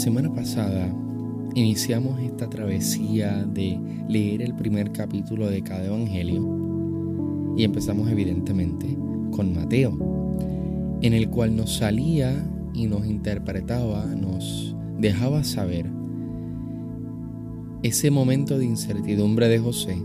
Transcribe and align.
semana 0.00 0.32
pasada 0.32 0.90
iniciamos 1.54 2.18
esta 2.20 2.48
travesía 2.48 3.44
de 3.44 3.78
leer 4.08 4.40
el 4.40 4.54
primer 4.54 4.92
capítulo 4.92 5.50
de 5.50 5.60
cada 5.60 5.84
evangelio 5.84 7.54
y 7.54 7.64
empezamos 7.64 8.08
evidentemente 8.08 8.96
con 9.30 9.54
Mateo, 9.54 9.92
en 11.02 11.12
el 11.12 11.28
cual 11.28 11.54
nos 11.54 11.76
salía 11.76 12.32
y 12.72 12.86
nos 12.86 13.06
interpretaba, 13.06 14.06
nos 14.06 14.74
dejaba 14.98 15.44
saber 15.44 15.84
ese 17.82 18.10
momento 18.10 18.58
de 18.58 18.64
incertidumbre 18.64 19.48
de 19.48 19.58
José, 19.58 20.02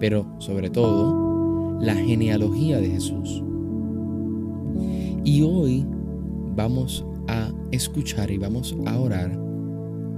pero 0.00 0.26
sobre 0.38 0.70
todo 0.70 1.78
la 1.82 1.94
genealogía 1.94 2.80
de 2.80 2.88
Jesús. 2.88 3.44
Y 5.22 5.42
hoy 5.42 5.84
vamos 6.54 7.04
escuchar 7.70 8.30
y 8.30 8.38
vamos 8.38 8.76
a 8.86 8.98
orar 8.98 9.30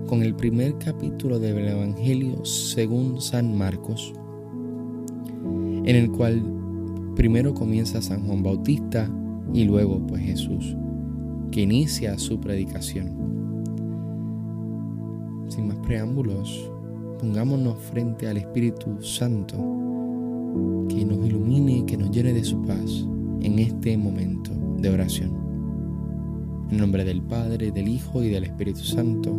con 0.06 0.22
el 0.22 0.34
primer 0.34 0.76
capítulo 0.78 1.38
del 1.38 1.58
Evangelio 1.68 2.44
según 2.44 3.20
San 3.20 3.56
Marcos, 3.56 4.12
en 5.84 5.96
el 5.96 6.10
cual 6.10 6.42
primero 7.14 7.54
comienza 7.54 8.00
San 8.00 8.26
Juan 8.26 8.42
Bautista 8.42 9.10
y 9.52 9.64
luego 9.64 10.06
pues 10.06 10.22
Jesús, 10.22 10.76
que 11.50 11.62
inicia 11.62 12.18
su 12.18 12.40
predicación. 12.40 13.08
Sin 15.48 15.68
más 15.68 15.78
preámbulos, 15.78 16.70
pongámonos 17.18 17.78
frente 17.78 18.28
al 18.28 18.36
Espíritu 18.36 19.02
Santo, 19.02 19.56
que 20.88 21.04
nos 21.04 21.26
ilumine, 21.26 21.84
que 21.86 21.96
nos 21.96 22.10
llene 22.10 22.32
de 22.32 22.44
su 22.44 22.62
paz 22.62 23.06
en 23.40 23.58
este 23.58 23.96
momento 23.96 24.50
de 24.78 24.90
oración. 24.90 25.37
En 26.70 26.76
nombre 26.76 27.02
del 27.02 27.22
Padre, 27.22 27.72
del 27.72 27.88
Hijo 27.88 28.22
y 28.22 28.28
del 28.28 28.44
Espíritu 28.44 28.80
Santo. 28.80 29.32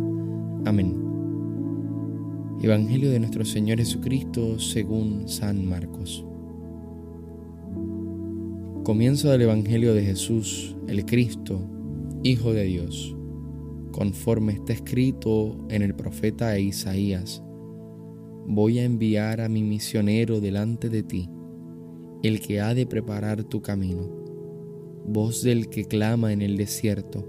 Amén. 0.64 1.00
Evangelio 2.60 3.08
de 3.08 3.20
nuestro 3.20 3.44
Señor 3.44 3.78
Jesucristo 3.78 4.58
según 4.58 5.28
San 5.28 5.64
Marcos. 5.64 6.24
Comienzo 8.82 9.30
del 9.30 9.42
Evangelio 9.42 9.94
de 9.94 10.02
Jesús, 10.02 10.74
el 10.88 11.06
Cristo, 11.06 11.60
Hijo 12.24 12.52
de 12.52 12.64
Dios, 12.64 13.16
conforme 13.92 14.54
está 14.54 14.72
escrito 14.72 15.56
en 15.70 15.82
el 15.82 15.94
profeta 15.94 16.58
Isaías. 16.58 17.44
Voy 18.48 18.80
a 18.80 18.84
enviar 18.84 19.40
a 19.40 19.48
mi 19.48 19.62
misionero 19.62 20.40
delante 20.40 20.88
de 20.88 21.04
ti, 21.04 21.30
el 22.24 22.40
que 22.40 22.60
ha 22.60 22.74
de 22.74 22.86
preparar 22.86 23.44
tu 23.44 23.62
camino 23.62 24.19
voz 25.06 25.42
del 25.42 25.68
que 25.68 25.84
clama 25.84 26.32
en 26.32 26.42
el 26.42 26.56
desierto, 26.56 27.24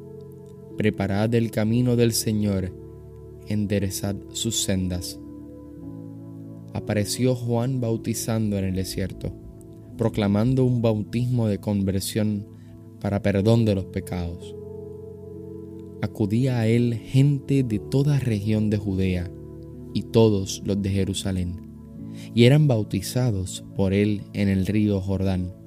preparad 0.77 1.33
el 1.35 1.51
camino 1.51 1.95
del 1.95 2.13
Señor, 2.13 2.73
enderezad 3.47 4.15
sus 4.33 4.63
sendas. 4.63 5.19
Apareció 6.73 7.35
Juan 7.35 7.81
bautizando 7.81 8.57
en 8.57 8.65
el 8.65 8.75
desierto, 8.75 9.33
proclamando 9.97 10.65
un 10.65 10.81
bautismo 10.81 11.47
de 11.47 11.59
conversión 11.59 12.47
para 12.99 13.21
perdón 13.21 13.65
de 13.65 13.75
los 13.75 13.85
pecados. 13.85 14.55
Acudía 16.01 16.59
a 16.59 16.67
él 16.67 16.95
gente 16.95 17.63
de 17.63 17.79
toda 17.79 18.19
región 18.19 18.69
de 18.69 18.77
Judea 18.77 19.29
y 19.93 20.03
todos 20.03 20.61
los 20.65 20.81
de 20.81 20.89
Jerusalén, 20.89 21.69
y 22.33 22.45
eran 22.45 22.67
bautizados 22.67 23.63
por 23.75 23.93
él 23.93 24.23
en 24.33 24.47
el 24.47 24.65
río 24.65 25.01
Jordán 25.01 25.60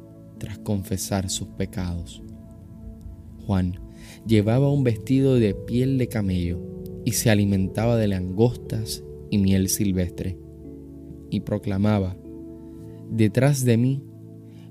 tras 0.45 0.59
confesar 0.59 1.31
sus 1.31 1.49
pecados. 1.49 2.23
Juan 3.47 3.79
llevaba 4.27 4.71
un 4.71 4.85
vestido 4.85 5.37
de 5.37 5.55
piel 5.55 5.97
de 5.97 6.09
camello 6.09 6.61
y 7.03 7.13
se 7.13 7.31
alimentaba 7.31 7.97
de 7.97 8.09
langostas 8.09 9.03
y 9.31 9.39
miel 9.39 9.71
silvestre, 9.71 10.37
y 11.31 11.41
proclamaba, 11.41 12.15
Detrás 13.11 13.65
de 13.65 13.79
mí 13.79 14.03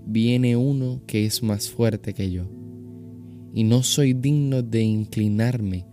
viene 0.05 0.57
uno 0.57 1.01
que 1.07 1.25
es 1.25 1.41
más 1.41 1.71
fuerte 1.71 2.13
que 2.13 2.29
yo, 2.29 2.43
y 3.51 3.63
no 3.63 3.81
soy 3.81 4.13
digno 4.13 4.61
de 4.61 4.83
inclinarme 4.83 5.87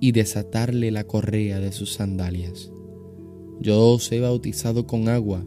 y 0.00 0.12
desatarle 0.12 0.90
la 0.90 1.04
correa 1.04 1.60
de 1.60 1.72
sus 1.72 1.92
sandalias. 1.92 2.70
Yo 3.60 3.92
os 3.92 4.10
he 4.12 4.20
bautizado 4.20 4.86
con 4.86 5.10
agua, 5.10 5.44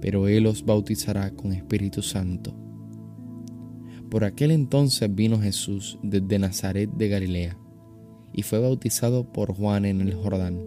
pero 0.00 0.28
Él 0.28 0.46
os 0.46 0.64
bautizará 0.64 1.32
con 1.32 1.52
Espíritu 1.52 2.02
Santo. 2.02 2.65
Por 4.10 4.24
aquel 4.24 4.52
entonces 4.52 5.12
vino 5.14 5.40
Jesús 5.40 5.98
desde 6.02 6.38
Nazaret 6.38 6.90
de 6.90 7.08
Galilea 7.08 7.58
y 8.32 8.42
fue 8.42 8.60
bautizado 8.60 9.32
por 9.32 9.54
Juan 9.54 9.84
en 9.84 10.00
el 10.00 10.14
Jordán. 10.14 10.60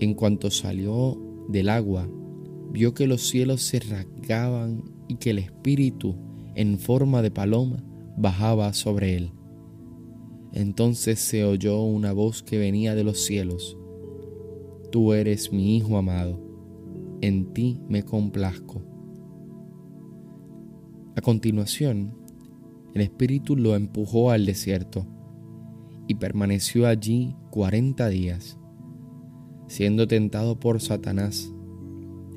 En 0.00 0.14
cuanto 0.14 0.50
salió 0.50 1.18
del 1.48 1.68
agua, 1.68 2.08
vio 2.70 2.94
que 2.94 3.06
los 3.06 3.22
cielos 3.22 3.62
se 3.62 3.80
rasgaban 3.80 4.82
y 5.08 5.16
que 5.16 5.30
el 5.30 5.40
Espíritu, 5.40 6.14
en 6.54 6.78
forma 6.78 7.20
de 7.20 7.30
paloma, 7.30 7.82
bajaba 8.16 8.72
sobre 8.72 9.16
él. 9.16 9.32
Entonces 10.52 11.20
se 11.20 11.44
oyó 11.44 11.82
una 11.82 12.12
voz 12.12 12.42
que 12.42 12.58
venía 12.58 12.94
de 12.94 13.04
los 13.04 13.24
cielos. 13.24 13.76
Tú 14.90 15.12
eres 15.12 15.52
mi 15.52 15.76
Hijo 15.76 15.98
amado, 15.98 16.40
en 17.20 17.52
ti 17.52 17.78
me 17.88 18.04
complazco. 18.04 18.89
A 21.20 21.22
continuación, 21.22 22.14
el 22.94 23.02
Espíritu 23.02 23.54
lo 23.54 23.76
empujó 23.76 24.30
al 24.30 24.46
desierto 24.46 25.06
y 26.08 26.14
permaneció 26.14 26.86
allí 26.86 27.36
cuarenta 27.50 28.08
días, 28.08 28.58
siendo 29.68 30.08
tentado 30.08 30.58
por 30.58 30.80
Satanás. 30.80 31.52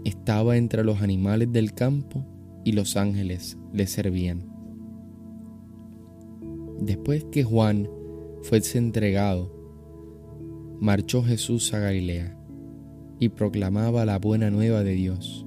Estaba 0.03 0.57
entre 0.57 0.83
los 0.83 1.01
animales 1.01 1.49
del 1.53 1.73
campo 1.73 2.25
y 2.65 2.73
los 2.73 2.97
ángeles 2.97 3.57
le 3.71 3.87
servían. 3.87 4.51
Después 6.81 7.23
que 7.31 7.45
Juan 7.45 7.87
fuese 8.41 8.79
entregado, 8.79 9.49
marchó 10.81 11.23
Jesús 11.23 11.73
a 11.73 11.79
Galilea 11.79 12.37
y 13.17 13.29
proclamaba 13.29 14.03
la 14.03 14.19
buena 14.19 14.51
nueva 14.51 14.83
de 14.83 14.91
Dios. 14.91 15.45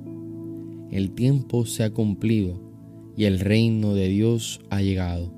El 0.90 1.10
tiempo 1.10 1.66
se 1.66 1.84
ha 1.84 1.92
cumplido 1.92 2.65
y 3.16 3.24
el 3.24 3.40
reino 3.40 3.94
de 3.94 4.08
Dios 4.08 4.60
ha 4.70 4.82
llegado. 4.82 5.32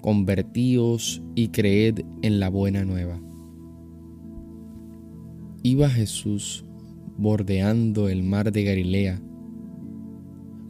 Convertíos 0.00 1.22
y 1.34 1.48
creed 1.48 2.00
en 2.22 2.40
la 2.40 2.48
buena 2.48 2.84
nueva. 2.84 3.20
Iba 5.62 5.88
Jesús 5.88 6.64
bordeando 7.16 8.08
el 8.08 8.22
mar 8.22 8.52
de 8.52 8.64
Galilea 8.64 9.22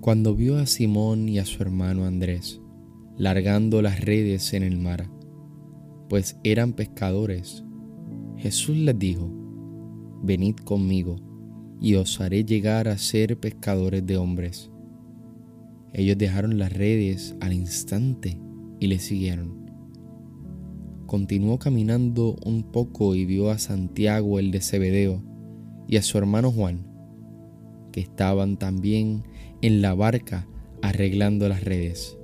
cuando 0.01 0.35
vio 0.35 0.59
a 0.59 0.67
Simón 0.67 1.29
y 1.29 1.39
a 1.39 1.47
su 1.47 1.63
hermano 1.63 2.05
Andrés 2.05 2.61
largando 3.17 3.81
las 3.81 4.01
redes 4.01 4.55
en 4.55 4.63
el 4.63 4.79
mar, 4.79 5.09
pues 6.09 6.37
eran 6.43 6.73
pescadores. 6.73 7.65
Jesús 8.39 8.77
les 8.77 8.99
dijo, 8.99 9.31
Venid 10.23 10.57
conmigo 10.57 11.17
y 11.81 11.95
os 11.95 12.21
haré 12.21 12.45
llegar 12.45 12.89
a 12.89 12.99
ser 12.99 13.39
pescadores 13.39 14.05
de 14.07 14.17
hombres. 14.17 14.71
Ellos 15.95 16.19
dejaron 16.19 16.59
las 16.59 16.73
redes 16.73 17.37
al 17.41 17.53
instante 17.53 18.37
y 18.81 18.89
le 18.89 18.99
siguieron. 18.99 19.71
Continuó 21.07 21.61
caminando 21.61 22.37
un 22.45 22.65
poco 22.65 23.15
y 23.15 23.25
vio 23.25 23.51
a 23.51 23.59
Santiago 23.59 24.41
el 24.41 24.51
de 24.51 24.61
Zebedeo 24.61 25.23
y 25.87 25.97
a 25.97 26.03
su 26.03 26.19
hermano 26.19 26.51
Juan, 26.51 26.85
que 27.93 28.01
estaban 28.01 28.59
también 28.59 29.23
en 29.63 29.83
la 29.83 29.95
barca 29.95 30.49
arreglando 30.83 31.49
las 31.49 31.63
redes. 31.63 32.19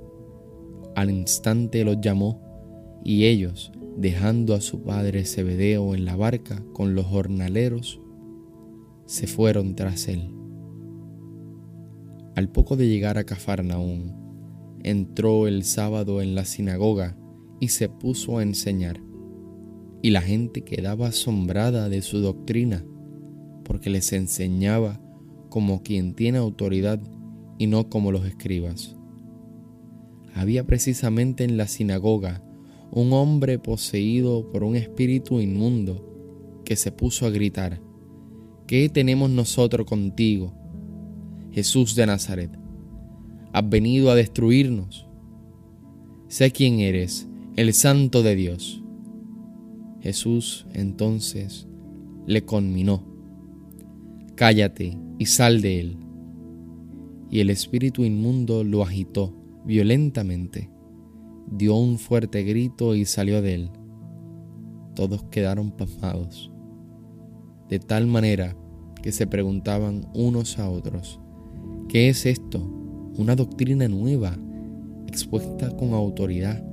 Al 0.95 1.09
instante 1.09 1.85
los 1.85 2.01
llamó 2.01 2.41
y 3.05 3.25
ellos, 3.25 3.71
dejando 3.95 4.53
a 4.53 4.59
su 4.59 4.83
padre 4.83 5.23
Zebedeo 5.23 5.95
en 5.95 6.03
la 6.03 6.17
barca 6.17 6.61
con 6.73 6.93
los 6.93 7.05
jornaleros, 7.05 8.01
se 9.05 9.27
fueron 9.27 9.75
tras 9.75 10.09
él. 10.09 10.40
Al 12.35 12.49
poco 12.49 12.77
de 12.77 12.87
llegar 12.87 13.17
a 13.17 13.25
Cafarnaún, 13.25 14.13
entró 14.83 15.47
el 15.47 15.63
sábado 15.63 16.21
en 16.21 16.33
la 16.33 16.45
sinagoga 16.45 17.17
y 17.59 17.69
se 17.69 17.89
puso 17.89 18.37
a 18.37 18.43
enseñar. 18.43 19.01
Y 20.01 20.11
la 20.11 20.21
gente 20.21 20.63
quedaba 20.63 21.07
asombrada 21.07 21.89
de 21.89 22.01
su 22.01 22.19
doctrina, 22.19 22.85
porque 23.63 23.89
les 23.89 24.13
enseñaba 24.13 24.99
como 25.49 25.83
quien 25.83 26.13
tiene 26.13 26.37
autoridad 26.37 27.01
y 27.57 27.67
no 27.67 27.89
como 27.89 28.11
los 28.11 28.25
escribas. 28.25 28.95
Había 30.33 30.65
precisamente 30.65 31.43
en 31.43 31.57
la 31.57 31.67
sinagoga 31.67 32.43
un 32.91 33.13
hombre 33.13 33.59
poseído 33.59 34.49
por 34.49 34.63
un 34.63 34.75
espíritu 34.75 35.39
inmundo 35.39 36.07
que 36.65 36.75
se 36.75 36.91
puso 36.91 37.25
a 37.25 37.29
gritar, 37.29 37.81
¿qué 38.67 38.89
tenemos 38.89 39.29
nosotros 39.29 39.85
contigo? 39.85 40.60
Jesús 41.51 41.95
de 41.95 42.05
Nazaret, 42.05 42.51
has 43.53 43.69
venido 43.69 44.09
a 44.09 44.15
destruirnos. 44.15 45.07
Sé 46.27 46.51
quién 46.51 46.79
eres, 46.79 47.27
el 47.57 47.73
Santo 47.73 48.23
de 48.23 48.35
Dios. 48.35 48.81
Jesús 49.99 50.65
entonces 50.73 51.67
le 52.25 52.45
conminó, 52.45 53.03
Cállate 54.35 54.97
y 55.19 55.25
sal 55.25 55.61
de 55.61 55.79
él. 55.79 55.97
Y 57.29 57.41
el 57.41 57.49
espíritu 57.49 58.03
inmundo 58.03 58.63
lo 58.63 58.81
agitó 58.81 59.35
violentamente, 59.65 60.69
dio 61.51 61.75
un 61.75 61.99
fuerte 61.99 62.43
grito 62.43 62.95
y 62.95 63.05
salió 63.05 63.41
de 63.41 63.55
él. 63.55 63.69
Todos 64.95 65.23
quedaron 65.25 65.71
pasmados, 65.71 66.51
de 67.69 67.79
tal 67.79 68.07
manera 68.07 68.55
que 69.01 69.11
se 69.11 69.27
preguntaban 69.27 70.07
unos 70.13 70.59
a 70.59 70.69
otros, 70.69 71.19
¿qué 71.91 72.07
es 72.07 72.25
esto? 72.25 72.61
Una 73.17 73.35
doctrina 73.35 73.89
nueva, 73.89 74.37
expuesta 75.07 75.75
con 75.75 75.93
autoridad. 75.93 76.65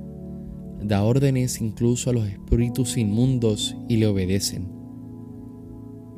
Da 0.81 1.03
órdenes 1.03 1.59
incluso 1.59 2.09
a 2.09 2.13
los 2.13 2.25
espíritus 2.25 2.95
inmundos 2.95 3.75
y 3.89 3.97
le 3.97 4.07
obedecen. 4.07 4.71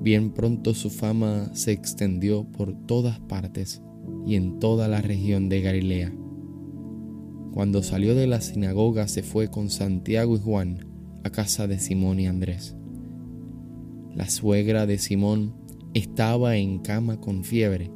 Bien 0.01 0.29
pronto 0.29 0.75
su 0.75 0.91
fama 0.91 1.49
se 1.55 1.71
extendió 1.71 2.43
por 2.43 2.75
todas 2.85 3.19
partes 3.21 3.81
y 4.27 4.35
en 4.35 4.59
toda 4.59 4.87
la 4.87 5.01
región 5.01 5.49
de 5.49 5.61
Galilea. 5.61 6.13
Cuando 7.53 7.81
salió 7.81 8.13
de 8.13 8.27
la 8.27 8.39
sinagoga 8.39 9.07
se 9.07 9.23
fue 9.23 9.47
con 9.47 9.71
Santiago 9.71 10.35
y 10.35 10.39
Juan 10.39 10.85
a 11.23 11.31
casa 11.31 11.65
de 11.65 11.79
Simón 11.79 12.19
y 12.19 12.27
Andrés. 12.27 12.75
La 14.13 14.29
suegra 14.29 14.85
de 14.85 14.99
Simón 14.99 15.55
estaba 15.95 16.55
en 16.57 16.77
cama 16.77 17.19
con 17.19 17.43
fiebre 17.43 17.89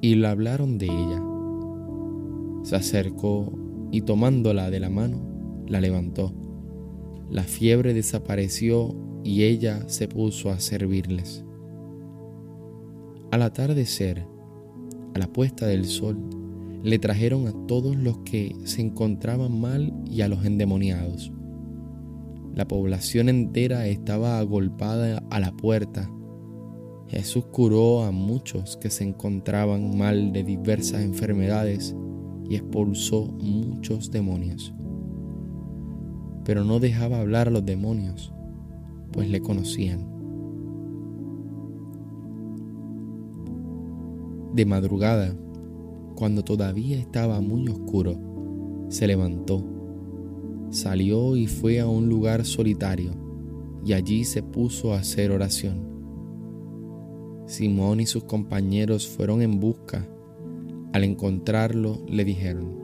y 0.00 0.14
le 0.14 0.26
hablaron 0.26 0.78
de 0.78 0.86
ella. 0.86 1.22
Se 2.62 2.76
acercó 2.76 3.52
y 3.90 4.02
tomándola 4.02 4.70
de 4.70 4.80
la 4.80 4.90
mano, 4.90 5.20
la 5.66 5.80
levantó. 5.80 6.32
La 7.30 7.42
fiebre 7.42 7.94
desapareció 7.94 8.94
y 9.24 9.44
ella 9.44 9.88
se 9.88 10.08
puso 10.08 10.50
a 10.50 10.60
servirles. 10.60 11.44
Al 13.32 13.42
atardecer, 13.42 14.26
a 15.14 15.18
la 15.18 15.26
puesta 15.26 15.66
del 15.66 15.84
sol, 15.84 16.18
le 16.82 16.98
trajeron 16.98 17.48
a 17.48 17.66
todos 17.66 17.96
los 17.96 18.18
que 18.18 18.54
se 18.64 18.80
encontraban 18.80 19.60
mal 19.60 19.92
y 20.04 20.20
a 20.20 20.28
los 20.28 20.44
endemoniados. 20.44 21.32
La 22.54 22.68
población 22.68 23.28
entera 23.28 23.86
estaba 23.86 24.38
agolpada 24.38 25.22
a 25.30 25.40
la 25.40 25.52
puerta. 25.52 26.10
Jesús 27.08 27.44
curó 27.52 28.02
a 28.02 28.10
muchos 28.10 28.76
que 28.76 28.90
se 28.90 29.04
encontraban 29.04 29.96
mal 29.96 30.32
de 30.32 30.42
diversas 30.42 31.02
enfermedades 31.02 31.94
y 32.48 32.56
expulsó 32.56 33.26
muchos 33.26 34.10
demonios. 34.10 34.74
Pero 36.44 36.64
no 36.64 36.80
dejaba 36.80 37.20
hablar 37.20 37.48
a 37.48 37.52
los 37.52 37.64
demonios, 37.64 38.32
pues 39.12 39.28
le 39.30 39.40
conocían. 39.40 40.16
De 44.54 44.64
madrugada, 44.64 45.36
cuando 46.16 46.42
todavía 46.42 46.98
estaba 46.98 47.40
muy 47.40 47.68
oscuro, 47.68 48.16
se 48.88 49.06
levantó, 49.06 49.62
salió 50.70 51.36
y 51.36 51.46
fue 51.46 51.78
a 51.78 51.86
un 51.86 52.08
lugar 52.08 52.44
solitario, 52.44 53.12
y 53.84 53.92
allí 53.92 54.24
se 54.24 54.42
puso 54.42 54.92
a 54.92 54.98
hacer 54.98 55.30
oración. 55.30 55.95
Simón 57.46 58.00
y 58.00 58.06
sus 58.06 58.24
compañeros 58.24 59.06
fueron 59.06 59.40
en 59.40 59.60
busca. 59.60 60.06
Al 60.92 61.04
encontrarlo 61.04 61.98
le 62.08 62.24
dijeron, 62.24 62.74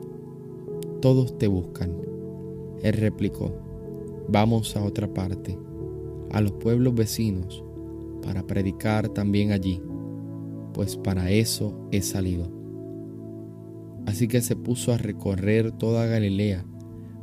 Todos 1.01 1.37
te 1.37 1.47
buscan. 1.47 1.91
Él 2.81 2.93
replicó, 2.93 3.51
Vamos 4.29 4.77
a 4.77 4.83
otra 4.83 5.13
parte, 5.13 5.57
a 6.31 6.39
los 6.39 6.53
pueblos 6.53 6.95
vecinos, 6.95 7.63
para 8.21 8.47
predicar 8.47 9.09
también 9.09 9.51
allí, 9.51 9.81
pues 10.73 10.95
para 10.95 11.29
eso 11.29 11.73
he 11.91 12.01
salido. 12.01 12.49
Así 14.05 14.27
que 14.27 14.41
se 14.41 14.55
puso 14.55 14.93
a 14.93 14.97
recorrer 14.97 15.73
toda 15.73 16.05
Galilea, 16.05 16.65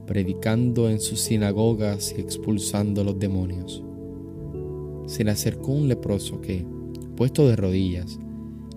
predicando 0.07 0.91
en 0.91 1.01
sus 1.01 1.21
sinagogas 1.21 2.15
y 2.17 2.21
expulsando 2.21 3.03
los 3.03 3.19
demonios. 3.19 3.83
Se 5.07 5.25
le 5.25 5.31
acercó 5.31 5.73
un 5.73 5.89
leproso 5.89 6.41
que, 6.41 6.67
puesto 7.21 7.47
de 7.47 7.55
rodillas, 7.55 8.19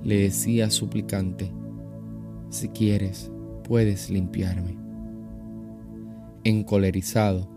le 0.04 0.18
decía 0.18 0.70
suplicante, 0.70 1.50
si 2.50 2.68
quieres, 2.68 3.32
puedes 3.64 4.10
limpiarme. 4.10 4.76
Encolerizado, 6.44 7.48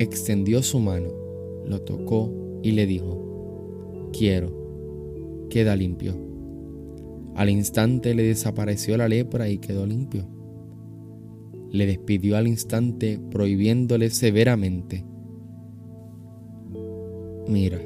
extendió 0.00 0.64
su 0.64 0.80
mano, 0.80 1.06
lo 1.64 1.82
tocó 1.82 2.32
y 2.64 2.72
le 2.72 2.86
dijo, 2.86 4.10
quiero, 4.12 5.46
queda 5.50 5.76
limpio. 5.76 6.16
Al 7.36 7.48
instante 7.48 8.12
le 8.16 8.24
desapareció 8.24 8.96
la 8.96 9.06
lepra 9.06 9.48
y 9.48 9.58
quedó 9.58 9.86
limpio. 9.86 10.26
Le 11.70 11.86
despidió 11.86 12.36
al 12.36 12.48
instante 12.48 13.20
prohibiéndole 13.30 14.10
severamente, 14.10 15.04
mira, 17.46 17.78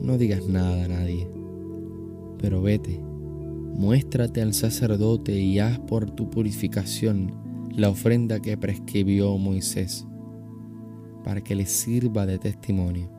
no 0.00 0.18
digas 0.18 0.44
nada 0.48 0.84
a 0.84 0.88
nadie, 0.88 1.37
pero 2.38 2.62
vete, 2.62 3.00
muéstrate 3.74 4.42
al 4.42 4.54
sacerdote 4.54 5.38
y 5.38 5.58
haz 5.58 5.78
por 5.78 6.10
tu 6.10 6.30
purificación 6.30 7.32
la 7.70 7.90
ofrenda 7.90 8.40
que 8.40 8.56
prescribió 8.56 9.36
Moisés, 9.38 10.06
para 11.24 11.42
que 11.42 11.54
le 11.54 11.66
sirva 11.66 12.26
de 12.26 12.38
testimonio. 12.38 13.10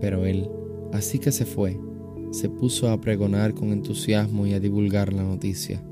Pero 0.00 0.24
él, 0.24 0.48
así 0.92 1.18
que 1.18 1.32
se 1.32 1.44
fue, 1.44 1.78
se 2.30 2.48
puso 2.48 2.90
a 2.90 3.00
pregonar 3.00 3.54
con 3.54 3.70
entusiasmo 3.70 4.46
y 4.46 4.54
a 4.54 4.60
divulgar 4.60 5.12
la 5.12 5.22
noticia, 5.22 5.82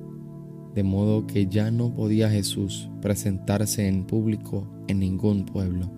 de 0.74 0.82
modo 0.82 1.26
que 1.26 1.46
ya 1.46 1.70
no 1.70 1.94
podía 1.94 2.30
Jesús 2.30 2.90
presentarse 3.00 3.86
en 3.86 4.04
público 4.04 4.66
en 4.88 5.00
ningún 5.00 5.44
pueblo, 5.44 5.90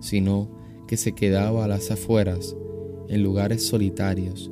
sino 0.00 0.48
que 0.86 0.96
se 0.96 1.12
quedaba 1.12 1.64
a 1.64 1.68
las 1.68 1.90
afueras, 1.90 2.56
en 3.08 3.22
lugares 3.22 3.66
solitarios, 3.66 4.50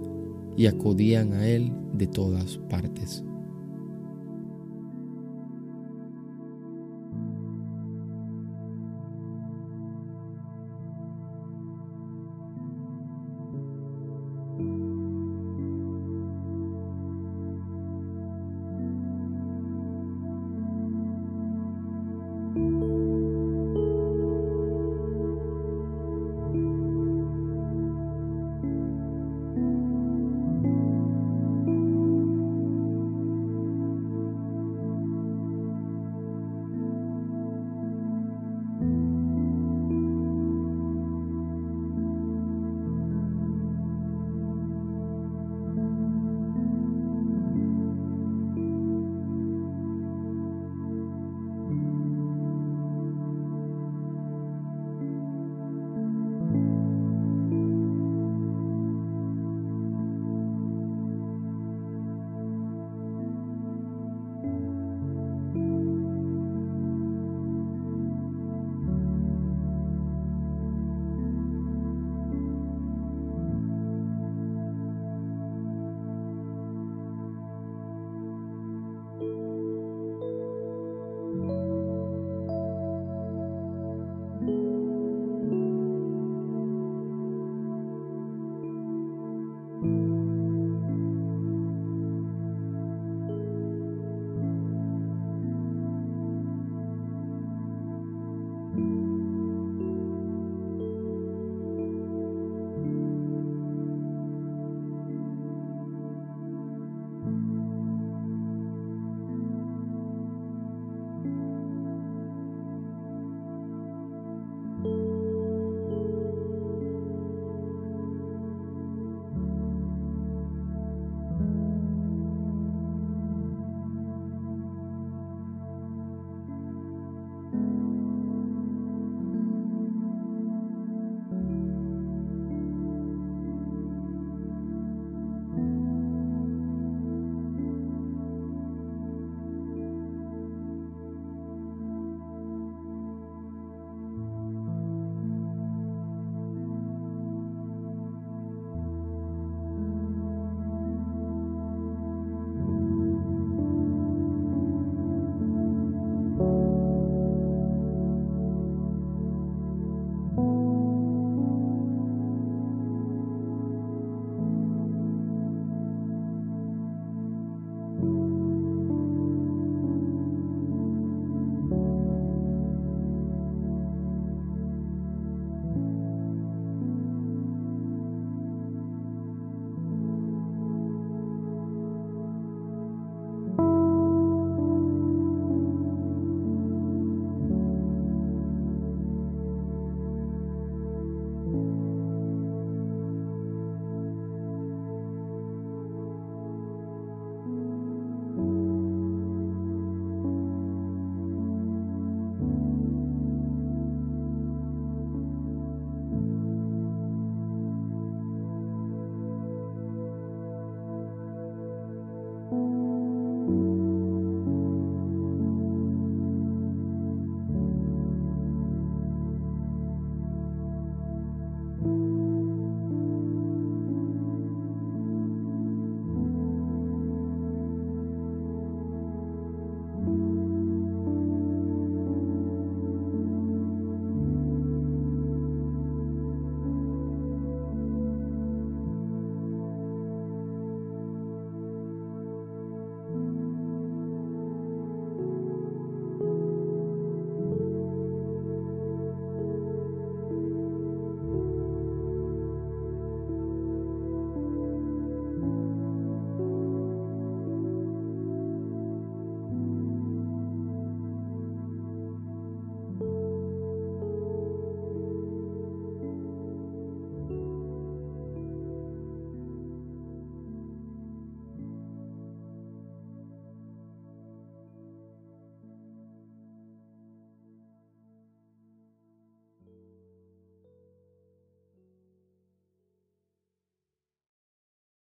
y 0.56 0.66
acudían 0.66 1.32
a 1.32 1.46
él 1.46 1.72
de 1.94 2.06
todas 2.06 2.58
partes. 2.68 3.24